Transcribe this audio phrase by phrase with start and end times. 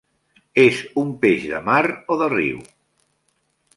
[0.61, 1.83] És un peix de mar
[2.15, 2.67] o de riu?